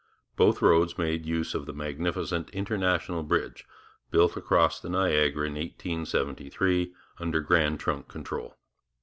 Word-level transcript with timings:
Both 0.35 0.63
roads 0.63 0.97
made 0.97 1.27
use 1.27 1.53
of 1.53 1.67
the 1.67 1.73
magnificent 1.73 2.49
International 2.49 3.21
Bridge, 3.21 3.65
built 4.09 4.35
across 4.35 4.79
the 4.79 4.89
Niagara 4.89 5.45
in 5.45 5.53
1873, 5.53 6.91
under 7.19 7.39
Grand 7.39 7.79
Trunk 7.79 8.07
control. 8.07 8.57